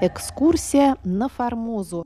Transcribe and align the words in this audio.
Экскурсия 0.00 0.96
на 1.02 1.28
Формозу. 1.28 2.04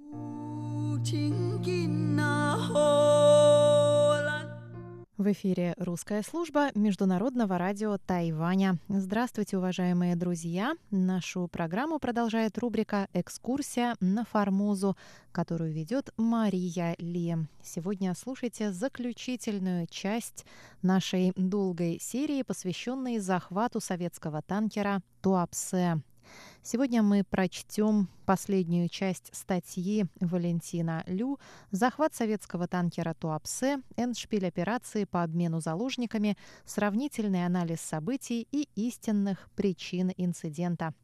В 5.18 5.32
эфире 5.32 5.74
русская 5.76 6.22
служба 6.22 6.70
Международного 6.74 7.58
радио 7.58 7.98
Тайваня. 7.98 8.78
Здравствуйте, 8.88 9.58
уважаемые 9.58 10.16
друзья! 10.16 10.72
Нашу 10.90 11.48
программу 11.48 11.98
продолжает 11.98 12.56
рубрика 12.56 13.08
«Экскурсия 13.12 13.94
на 14.00 14.24
Формозу», 14.24 14.96
которую 15.30 15.74
ведет 15.74 16.14
Мария 16.16 16.94
Ли. 16.96 17.36
Сегодня 17.62 18.14
слушайте 18.14 18.72
заключительную 18.72 19.86
часть 19.86 20.46
нашей 20.80 21.34
долгой 21.36 21.98
серии, 22.00 22.40
посвященной 22.40 23.18
захвату 23.18 23.80
советского 23.80 24.40
танкера 24.40 25.02
«Туапсе». 25.20 26.00
Сегодня 26.62 27.02
мы 27.02 27.24
прочтем 27.24 28.08
последнюю 28.24 28.88
часть 28.88 29.34
статьи 29.34 30.06
Валентина 30.20 31.02
Лю 31.06 31.38
«Захват 31.70 32.14
советского 32.14 32.68
танкера 32.68 33.14
Туапсе. 33.14 33.82
Эндшпиль 33.96 34.46
операции 34.46 35.04
по 35.04 35.22
обмену 35.22 35.60
заложниками. 35.60 36.36
Сравнительный 36.64 37.44
анализ 37.44 37.80
событий 37.80 38.46
и 38.50 38.68
истинных 38.76 39.48
причин 39.56 40.12
инцидента». 40.16 40.94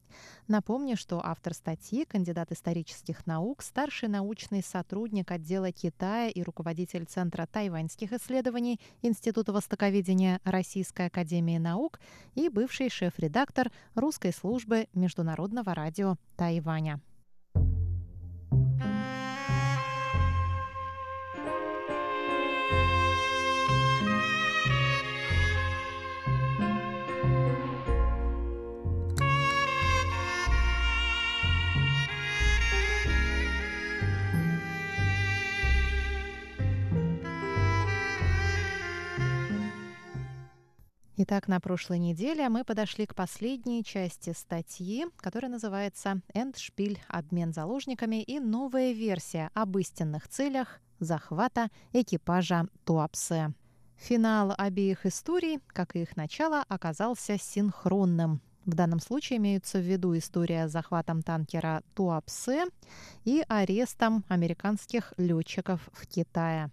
Напомню, 0.46 0.96
что 0.96 1.20
автор 1.24 1.54
статьи, 1.54 2.04
кандидат 2.04 2.52
исторических 2.52 3.26
наук, 3.26 3.62
старший 3.62 4.08
научный 4.08 4.62
сотрудник 4.62 5.30
отдела 5.30 5.72
Китая 5.72 6.28
и 6.28 6.42
руководитель 6.42 7.04
Центра 7.04 7.46
тайваньских 7.46 8.12
исследований 8.12 8.80
Института 9.02 9.52
востоковедения 9.52 10.40
Российской 10.44 11.06
академии 11.06 11.58
наук 11.58 12.00
и 12.34 12.48
бывший 12.48 12.90
шеф-редактор 12.90 13.70
русской 13.94 14.32
службы 14.32 14.88
Международного 14.94 15.74
радио 15.74 16.16
Тайваня. 16.36 17.00
Итак, 41.20 41.48
на 41.48 41.58
прошлой 41.58 41.98
неделе 41.98 42.48
мы 42.48 42.62
подошли 42.62 43.04
к 43.04 43.16
последней 43.16 43.82
части 43.82 44.32
статьи, 44.32 45.04
которая 45.16 45.50
называется 45.50 46.20
«Эндшпиль. 46.32 47.00
Обмен 47.08 47.52
заложниками» 47.52 48.22
и 48.22 48.38
новая 48.38 48.92
версия 48.92 49.50
об 49.52 49.76
истинных 49.78 50.28
целях 50.28 50.78
захвата 51.00 51.70
экипажа 51.92 52.68
Туапсе. 52.84 53.52
Финал 53.96 54.54
обеих 54.56 55.06
историй, 55.06 55.58
как 55.66 55.96
и 55.96 56.02
их 56.02 56.16
начало, 56.16 56.64
оказался 56.68 57.36
синхронным. 57.36 58.40
В 58.64 58.74
данном 58.74 59.00
случае 59.00 59.38
имеются 59.38 59.80
в 59.80 59.82
виду 59.82 60.16
история 60.16 60.68
с 60.68 60.72
захватом 60.72 61.22
танкера 61.22 61.82
Туапсе 61.96 62.66
и 63.24 63.44
арестом 63.48 64.24
американских 64.28 65.12
летчиков 65.16 65.80
в 65.92 66.06
Китае. 66.06 66.70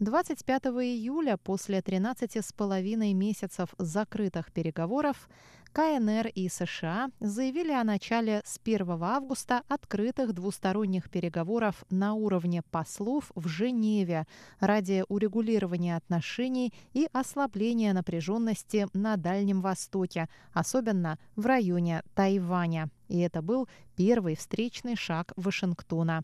25 0.00 0.66
июля, 0.66 1.36
после 1.36 1.82
13 1.82 2.36
с 2.36 2.52
половиной 2.52 3.14
месяцев 3.14 3.70
закрытых 3.78 4.52
переговоров, 4.52 5.28
КНР 5.72 6.28
и 6.28 6.48
США 6.48 7.10
заявили 7.18 7.72
о 7.72 7.82
начале 7.82 8.42
с 8.44 8.60
1 8.62 9.02
августа 9.02 9.62
открытых 9.66 10.34
двусторонних 10.34 11.10
переговоров 11.10 11.84
на 11.90 12.14
уровне 12.14 12.62
послов 12.70 13.32
в 13.34 13.48
Женеве 13.48 14.26
ради 14.60 15.04
урегулирования 15.08 15.96
отношений 15.96 16.72
и 16.92 17.08
ослабления 17.12 17.92
напряженности 17.92 18.86
на 18.92 19.16
Дальнем 19.16 19.60
Востоке, 19.60 20.28
особенно 20.52 21.18
в 21.34 21.44
районе 21.44 22.02
Тайваня. 22.14 22.88
И 23.08 23.18
это 23.18 23.42
был 23.42 23.68
первый 23.96 24.36
встречный 24.36 24.94
шаг 24.94 25.32
Вашингтона. 25.34 26.22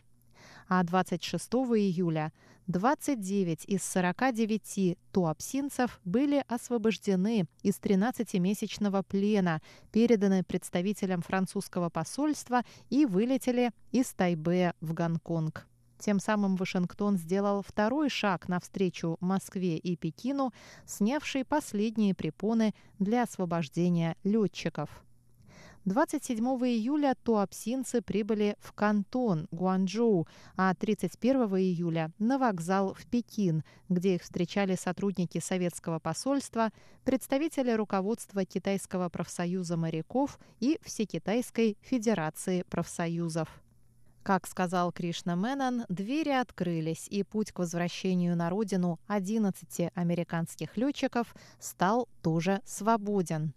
А 0.67 0.83
26 0.83 1.53
июля 1.53 2.31
29 2.67 3.65
из 3.65 3.83
49 3.83 4.97
туапсинцев 5.11 5.99
были 6.03 6.43
освобождены 6.47 7.45
из 7.61 7.75
13-месячного 7.75 9.03
плена, 9.03 9.61
переданы 9.91 10.43
представителям 10.43 11.21
французского 11.21 11.89
посольства 11.89 12.63
и 12.89 13.05
вылетели 13.05 13.71
из 13.91 14.11
Тайбе 14.13 14.73
в 14.81 14.93
Гонконг. 14.93 15.67
Тем 15.99 16.19
самым 16.19 16.55
Вашингтон 16.55 17.17
сделал 17.17 17.61
второй 17.61 18.09
шаг 18.09 18.47
навстречу 18.47 19.17
Москве 19.21 19.77
и 19.77 19.95
Пекину, 19.95 20.51
снявший 20.85 21.45
последние 21.45 22.15
препоны 22.15 22.73
для 22.99 23.23
освобождения 23.23 24.17
летчиков. 24.23 25.04
27 25.85 26.43
июля 26.43 27.15
туапсинцы 27.23 28.01
прибыли 28.01 28.57
в 28.59 28.73
Кантон, 28.73 29.47
Гуанчжоу, 29.51 30.27
а 30.57 30.73
31 30.73 31.43
июля 31.57 32.11
на 32.17 32.39
вокзал 32.39 32.95
в 32.95 33.05
Пекин, 33.05 33.63
где 33.87 34.15
их 34.15 34.23
встречали 34.23 34.75
сотрудники 34.75 35.37
советского 35.37 35.99
посольства, 35.99 36.71
представители 37.03 37.71
руководства 37.71 38.45
Китайского 38.45 39.09
профсоюза 39.09 39.77
моряков 39.77 40.39
и 40.59 40.79
Всекитайской 40.81 41.77
Федерации 41.81 42.63
профсоюзов. 42.63 43.47
Как 44.23 44.47
сказал 44.47 44.91
Кришна 44.91 45.35
Менон, 45.35 45.85
двери 45.87 46.31
открылись, 46.31 47.07
и 47.11 47.21
путь 47.21 47.51
к 47.51 47.59
возвращению 47.59 48.35
на 48.35 48.49
родину 48.49 48.99
11 49.05 49.91
американских 49.93 50.77
летчиков 50.77 51.35
стал 51.59 52.09
тоже 52.23 52.61
свободен. 52.65 53.53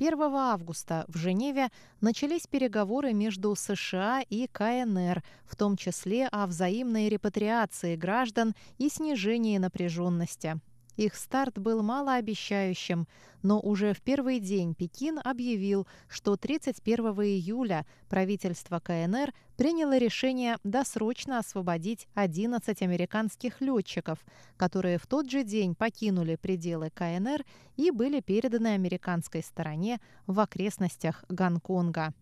1 0.00 0.18
августа 0.34 1.04
в 1.08 1.18
Женеве 1.18 1.68
начались 2.00 2.46
переговоры 2.46 3.12
между 3.12 3.54
США 3.54 4.22
и 4.22 4.46
КНР, 4.46 5.22
в 5.44 5.56
том 5.56 5.76
числе 5.76 6.26
о 6.28 6.46
взаимной 6.46 7.10
репатриации 7.10 7.96
граждан 7.96 8.54
и 8.78 8.88
снижении 8.88 9.58
напряженности. 9.58 10.58
Их 10.96 11.14
старт 11.14 11.58
был 11.58 11.82
малообещающим, 11.82 13.06
но 13.42 13.60
уже 13.60 13.94
в 13.94 14.02
первый 14.02 14.38
день 14.40 14.74
Пекин 14.74 15.18
объявил, 15.22 15.86
что 16.08 16.36
31 16.36 17.06
июля 17.22 17.86
правительство 18.08 18.80
КНР 18.80 19.32
приняло 19.56 19.96
решение 19.96 20.58
досрочно 20.64 21.38
освободить 21.38 22.06
11 22.14 22.82
американских 22.82 23.60
летчиков, 23.60 24.18
которые 24.56 24.98
в 24.98 25.06
тот 25.06 25.30
же 25.30 25.44
день 25.44 25.74
покинули 25.74 26.36
пределы 26.36 26.90
КНР 26.90 27.44
и 27.76 27.90
были 27.90 28.20
переданы 28.20 28.68
американской 28.68 29.42
стороне 29.42 30.00
в 30.26 30.38
окрестностях 30.40 31.24
Гонконга. 31.28 32.12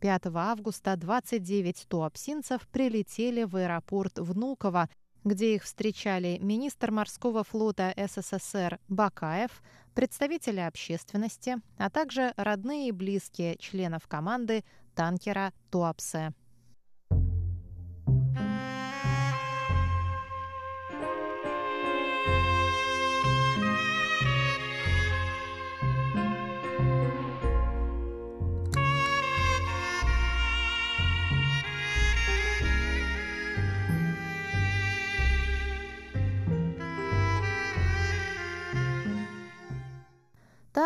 5 0.00 0.26
августа 0.34 0.96
29 0.96 1.86
туапсинцев 1.88 2.68
прилетели 2.68 3.42
в 3.42 3.56
аэропорт 3.56 4.18
Внуково, 4.18 4.88
где 5.24 5.54
их 5.54 5.64
встречали 5.64 6.38
министр 6.40 6.90
морского 6.90 7.44
флота 7.44 7.94
СССР 7.96 8.78
Бакаев, 8.88 9.62
представители 9.94 10.60
общественности, 10.60 11.56
а 11.76 11.90
также 11.90 12.32
родные 12.36 12.88
и 12.88 12.92
близкие 12.92 13.56
членов 13.56 14.06
команды 14.06 14.64
танкера 14.94 15.52
«Туапсе». 15.70 16.32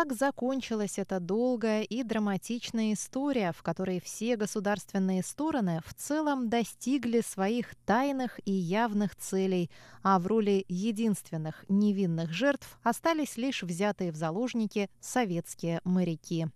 Так 0.03 0.17
закончилась 0.17 0.99
эта 0.99 1.21
долгая 1.21 1.83
и 1.83 2.03
драматичная 2.03 2.91
история, 2.91 3.53
в 3.53 3.63
которой 3.63 4.01
все 4.01 4.35
государственные 4.35 5.23
стороны 5.23 5.79
в 5.85 5.93
целом 5.93 6.49
достигли 6.49 7.21
своих 7.21 7.73
тайных 7.85 8.37
и 8.43 8.51
явных 8.51 9.15
целей, 9.15 9.71
а 10.01 10.19
в 10.19 10.27
роли 10.27 10.65
единственных 10.67 11.63
невинных 11.69 12.33
жертв 12.33 12.77
остались 12.83 13.37
лишь 13.37 13.63
взятые 13.63 14.11
в 14.11 14.17
заложники 14.17 14.89
советские 14.99 15.79
моряки. 15.85 16.47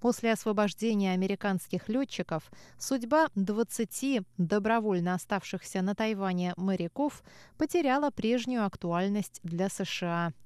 После 0.00 0.32
освобождения 0.32 1.12
американских 1.12 1.90
летчиков 1.90 2.50
судьба 2.78 3.28
20 3.34 4.22
добровольно 4.38 5.12
оставшихся 5.12 5.82
на 5.82 5.94
Тайване 5.94 6.54
моряков 6.56 7.22
потеряла 7.58 8.10
прежнюю 8.10 8.64
актуальность 8.64 9.40
для 9.42 9.68
США– 9.68 10.32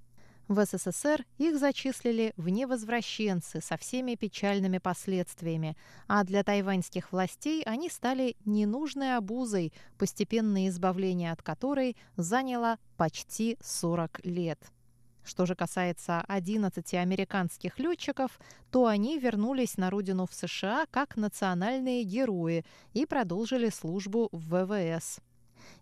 В 0.53 0.67
СССР 0.67 1.25
их 1.39 1.59
зачислили 1.59 2.35
в 2.37 2.51
невозвращенцы 2.51 3.63
со 3.63 3.79
всеми 3.79 4.17
печальными 4.17 4.77
последствиями, 4.77 5.79
а 6.09 6.25
для 6.25 6.45
тайваньских 6.45 7.11
властей 7.11 7.63
они 7.63 7.89
стали 7.89 8.37
ненужной 8.45 9.17
обузой, 9.17 9.73
постепенное 9.97 10.69
избавление 10.69 11.33
от 11.33 11.41
которой 11.43 11.97
заняло 12.19 12.77
почти 12.99 13.57
40 13.63 14.27
лет. 14.27 14.59
Что 15.25 15.47
же 15.47 15.55
касается 15.55 16.21
11 16.29 16.93
американских 16.95 17.79
летчиков, 17.79 18.39
то 18.71 18.85
они 18.85 19.19
вернулись 19.19 19.79
на 19.79 19.89
родину 19.89 20.27
в 20.27 20.35
США 20.35 20.85
как 20.91 21.17
национальные 21.17 22.03
герои 22.03 22.67
и 22.93 23.07
продолжили 23.07 23.71
службу 23.71 24.29
в 24.33 24.67
ВВС. 24.67 25.23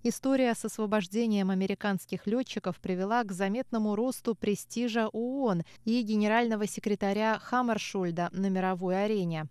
История 0.02 0.54
с 0.54 0.64
освобождением 0.64 1.50
американских 1.50 2.26
летчиков 2.26 2.80
привела 2.80 3.22
к 3.24 3.32
заметному 3.32 3.94
росту 3.94 4.34
престижа 4.34 5.08
ООН 5.08 5.62
и 5.84 6.02
генерального 6.02 6.66
секретаря 6.66 7.38
Хаммершульда 7.38 8.30
на 8.32 8.48
мировой 8.48 9.04
арене. 9.04 9.48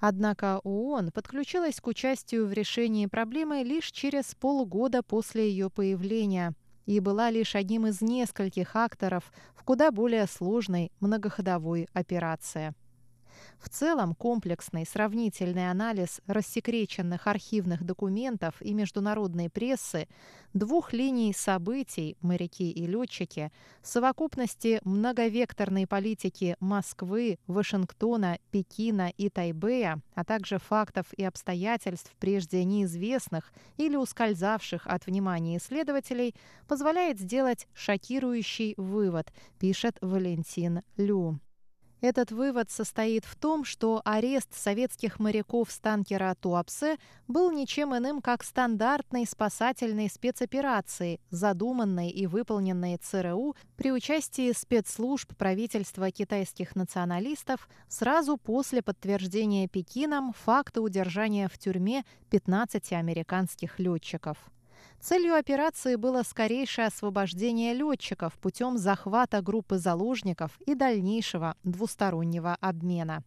Однако 0.00 0.60
ООН 0.64 1.10
подключилась 1.12 1.80
к 1.80 1.86
участию 1.86 2.46
в 2.46 2.52
решении 2.52 3.06
проблемы 3.06 3.62
лишь 3.62 3.90
через 3.90 4.34
полгода 4.34 5.02
после 5.02 5.50
ее 5.50 5.70
появления 5.70 6.54
и 6.86 7.00
была 7.00 7.30
лишь 7.30 7.54
одним 7.54 7.86
из 7.86 8.00
нескольких 8.00 8.74
акторов 8.76 9.32
в 9.54 9.64
куда 9.64 9.90
более 9.90 10.26
сложной 10.26 10.92
многоходовой 11.00 11.88
операции. 11.92 12.74
В 13.58 13.68
целом, 13.68 14.14
комплексный 14.14 14.86
сравнительный 14.86 15.68
анализ 15.70 16.20
рассекреченных 16.28 17.26
архивных 17.26 17.82
документов 17.82 18.54
и 18.60 18.72
международной 18.72 19.50
прессы, 19.50 20.06
двух 20.54 20.92
линий 20.92 21.32
событий 21.32 22.16
«Моряки 22.20 22.70
и 22.70 22.86
летчики», 22.86 23.50
совокупности 23.82 24.80
многовекторной 24.84 25.88
политики 25.88 26.56
Москвы, 26.60 27.38
Вашингтона, 27.48 28.38
Пекина 28.52 29.12
и 29.16 29.28
Тайбэя, 29.28 30.00
а 30.14 30.24
также 30.24 30.58
фактов 30.58 31.06
и 31.16 31.24
обстоятельств, 31.24 32.12
прежде 32.20 32.62
неизвестных 32.64 33.52
или 33.76 33.96
ускользавших 33.96 34.86
от 34.86 35.06
внимания 35.06 35.56
исследователей, 35.56 36.36
позволяет 36.68 37.18
сделать 37.18 37.66
шокирующий 37.74 38.74
вывод, 38.76 39.32
пишет 39.58 39.96
Валентин 40.00 40.82
Лю. 40.96 41.40
Этот 42.00 42.30
вывод 42.30 42.70
состоит 42.70 43.24
в 43.24 43.34
том, 43.34 43.64
что 43.64 44.00
арест 44.04 44.54
советских 44.54 45.18
моряков 45.18 45.72
с 45.72 45.80
танкера 45.80 46.36
Туапсе 46.40 46.96
был 47.26 47.50
ничем 47.50 47.96
иным, 47.96 48.22
как 48.22 48.44
стандартной 48.44 49.26
спасательной 49.26 50.08
спецоперацией, 50.08 51.20
задуманной 51.30 52.10
и 52.10 52.26
выполненной 52.26 52.98
ЦРУ 52.98 53.56
при 53.76 53.90
участии 53.90 54.52
спецслужб 54.52 55.34
правительства 55.36 56.10
китайских 56.12 56.76
националистов 56.76 57.68
сразу 57.88 58.36
после 58.36 58.80
подтверждения 58.80 59.66
Пекином 59.66 60.34
факта 60.34 60.80
удержания 60.80 61.48
в 61.48 61.58
тюрьме 61.58 62.04
15 62.30 62.92
американских 62.92 63.80
летчиков. 63.80 64.38
Целью 65.00 65.36
операции 65.36 65.94
было 65.94 66.22
скорейшее 66.22 66.88
освобождение 66.88 67.72
летчиков 67.72 68.34
путем 68.34 68.76
захвата 68.76 69.40
группы 69.40 69.78
заложников 69.78 70.58
и 70.66 70.74
дальнейшего 70.74 71.54
двустороннего 71.62 72.56
обмена. 72.60 73.22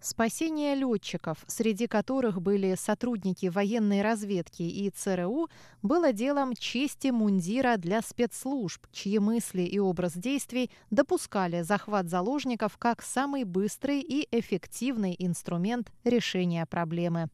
Спасение 0.00 0.76
летчиков, 0.76 1.38
среди 1.48 1.88
которых 1.88 2.40
были 2.40 2.76
сотрудники 2.76 3.46
военной 3.46 4.00
разведки 4.00 4.62
и 4.62 4.90
ЦРУ, 4.90 5.48
было 5.82 6.12
делом 6.12 6.54
чести 6.54 7.08
мундира 7.08 7.76
для 7.78 8.00
спецслужб, 8.00 8.86
чьи 8.92 9.18
мысли 9.18 9.62
и 9.62 9.80
образ 9.80 10.12
действий 10.12 10.70
допускали 10.90 11.62
захват 11.62 12.08
заложников 12.08 12.78
как 12.78 13.02
самый 13.02 13.42
быстрый 13.42 14.00
и 14.00 14.28
эффективный 14.30 15.16
инструмент 15.18 15.90
решения 16.04 16.64
проблемы. 16.64 17.28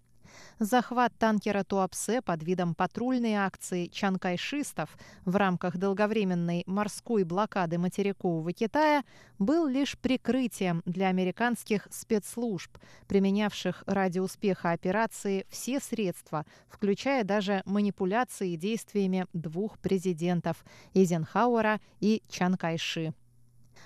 Захват 0.59 1.13
танкера 1.19 1.65
Туапсе 1.65 2.23
под 2.23 2.43
видом 2.43 2.75
патрульной 2.75 3.35
акции 3.35 3.87
чанкайшистов 3.87 4.97
в 5.25 5.37
рамках 5.37 5.77
долговременной 5.77 6.65
морской 6.67 7.25
блокады 7.25 7.79
материкового 7.79 8.53
Китая 8.53 9.05
был 9.39 9.67
лишь 9.67 9.99
прикрытием 9.99 10.83
для 10.85 11.09
американских 11.09 11.89
спецслужб, 11.91 12.77
применявших 13.09 13.85
ради 13.87 14.19
успеха 14.19 14.73
операции 14.73 15.47
все 15.49 15.81
средства, 15.81 16.45
включая 16.69 17.25
даже 17.25 17.63
манипуляции 17.65 18.57
действиями 18.57 19.27
двух 19.33 19.79
президентов– 19.79 20.65
Эйзенхауэра 20.95 21.81
и 22.01 22.23
Чанкайши. 22.29 23.15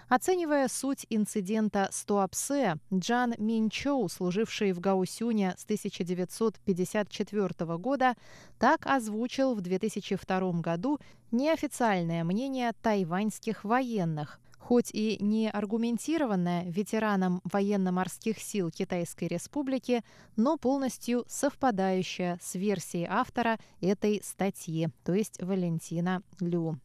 Оценивая 0.08 0.68
суть 0.68 1.06
инцидента 1.10 1.88
с 1.92 2.04
Туапсе, 2.04 2.78
Джан 2.92 3.34
Минчоу, 3.38 4.08
служивший 4.08 4.72
в 4.72 4.80
Гаусюне 4.80 5.54
с 5.56 5.62
1954 5.64 7.78
года, 7.78 8.16
так 8.58 8.84
озвучил 8.86 9.54
в 9.54 9.60
2002 9.60 10.60
году 10.60 10.98
неофициальное 11.30 12.24
мнение 12.24 12.72
тайваньских 12.82 13.62
военных, 13.64 14.40
хоть 14.58 14.90
и 14.92 15.16
не 15.20 15.50
аргументированное 15.50 16.64
ветераном 16.64 17.40
военно-морских 17.44 18.38
сил 18.38 18.70
Китайской 18.70 19.24
Республики, 19.24 20.02
но 20.36 20.58
полностью 20.58 21.24
совпадающее 21.26 22.38
с 22.42 22.54
версией 22.54 23.06
автора 23.08 23.58
этой 23.80 24.20
статьи, 24.22 24.88
то 25.04 25.14
есть 25.14 25.42
Валентина 25.42 26.22
Лю. 26.40 26.78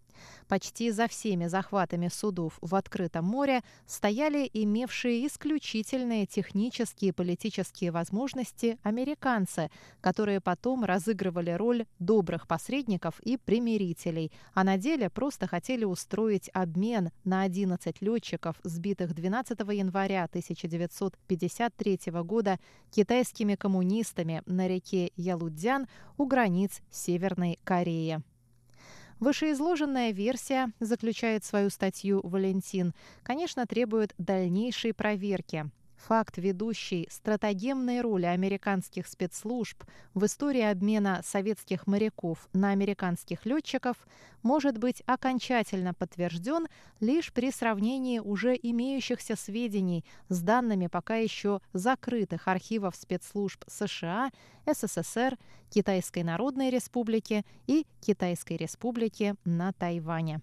Почти 0.47 0.91
за 0.91 1.07
всеми 1.07 1.47
захватами 1.47 2.07
судов 2.07 2.57
в 2.61 2.75
открытом 2.75 3.25
море 3.25 3.61
стояли 3.85 4.49
имевшие 4.53 5.25
исключительные 5.27 6.25
технические 6.25 7.09
и 7.09 7.11
политические 7.11 7.91
возможности 7.91 8.77
американцы, 8.83 9.69
которые 10.01 10.41
потом 10.41 10.83
разыгрывали 10.83 11.51
роль 11.51 11.85
добрых 11.99 12.47
посредников 12.47 13.19
и 13.21 13.37
примирителей, 13.37 14.31
а 14.53 14.63
на 14.63 14.77
деле 14.77 15.09
просто 15.09 15.47
хотели 15.47 15.85
устроить 15.85 16.49
обмен 16.53 17.11
на 17.23 17.43
11 17.43 18.01
летчиков, 18.01 18.55
сбитых 18.63 19.13
12 19.13 19.59
января 19.59 20.25
1953 20.25 21.99
года 22.23 22.59
китайскими 22.91 23.55
коммунистами 23.55 24.41
на 24.45 24.67
реке 24.67 25.11
Ялудзян 25.15 25.87
у 26.17 26.25
границ 26.25 26.81
Северной 26.91 27.59
Кореи. 27.63 28.21
Вышеизложенная 29.19 30.11
версия, 30.11 30.71
заключает 30.79 31.43
свою 31.43 31.69
статью 31.69 32.21
Валентин, 32.23 32.93
конечно, 33.23 33.65
требует 33.65 34.13
дальнейшей 34.17 34.93
проверки. 34.93 35.69
Факт 36.07 36.37
ведущей 36.37 37.07
стратегемной 37.09 38.01
роли 38.01 38.25
американских 38.25 39.07
спецслужб 39.07 39.85
в 40.13 40.25
истории 40.25 40.61
обмена 40.61 41.21
советских 41.23 41.87
моряков 41.87 42.49
на 42.51 42.71
американских 42.71 43.45
летчиков 43.45 43.95
может 44.41 44.77
быть 44.77 45.01
окончательно 45.05 45.93
подтвержден 45.93 46.67
лишь 46.99 47.31
при 47.31 47.51
сравнении 47.51 48.19
уже 48.19 48.59
имеющихся 48.61 49.37
сведений 49.37 50.03
с 50.27 50.41
данными 50.41 50.87
пока 50.87 51.15
еще 51.15 51.61
закрытых 51.71 52.49
архивов 52.49 52.97
спецслужб 52.97 53.63
США, 53.67 54.31
СССР, 54.65 55.37
Китайской 55.69 56.23
Народной 56.23 56.69
Республики 56.69 57.45
и 57.65 57.87
Китайской 58.01 58.57
Республики 58.57 59.35
на 59.45 59.71
Тайване. 59.71 60.41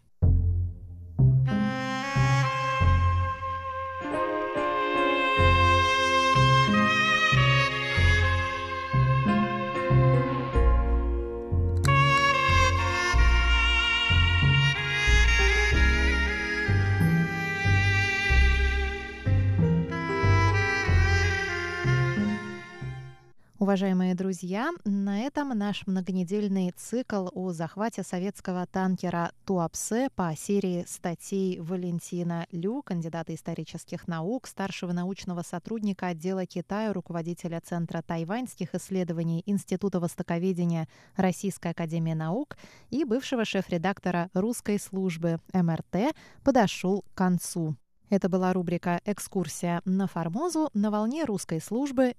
Уважаемые 23.70 24.16
друзья, 24.16 24.72
на 24.84 25.20
этом 25.20 25.56
наш 25.56 25.86
многонедельный 25.86 26.72
цикл 26.76 27.28
о 27.32 27.52
захвате 27.52 28.02
советского 28.02 28.66
танкера 28.66 29.30
Туапсе 29.46 30.08
по 30.16 30.34
серии 30.36 30.84
статей 30.88 31.60
Валентина 31.60 32.48
Лю, 32.50 32.82
кандидата 32.82 33.32
исторических 33.32 34.08
наук, 34.08 34.48
старшего 34.48 34.90
научного 34.90 35.42
сотрудника 35.42 36.08
отдела 36.08 36.46
Китая, 36.46 36.92
руководителя 36.92 37.60
Центра 37.64 38.02
тайваньских 38.02 38.74
исследований 38.74 39.44
Института 39.46 40.00
востоковедения 40.00 40.88
Российской 41.14 41.70
академии 41.70 42.14
наук 42.14 42.56
и 42.90 43.04
бывшего 43.04 43.44
шеф-редактора 43.44 44.30
русской 44.34 44.80
службы 44.80 45.38
МРТ, 45.52 46.12
подошел 46.42 47.02
к 47.02 47.14
концу. 47.16 47.76
Это 48.10 48.28
была 48.28 48.52
рубрика 48.52 49.00
«Экскурсия 49.04 49.82
на 49.84 50.08
Формозу» 50.08 50.68
на 50.74 50.90
волне 50.90 51.24
русской 51.24 51.60
службы 51.60 52.14